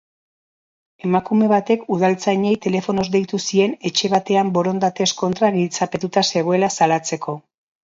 [1.09, 7.41] Emakume batek udaltzainei telefonoz deitu zien etxe batean borondatez kontra giltzapetuta zegoela salatzeko.